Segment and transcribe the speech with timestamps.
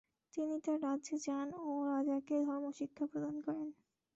[0.33, 3.67] তিনি তার রাজ্যে যান ও রাজাকে ধর্মশিক্ষা প্রদান করেন।